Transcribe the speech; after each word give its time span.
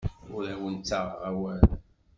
Ur 0.35 0.43
awen-ttaɣeɣ 0.53 1.19
awal. 1.29 1.61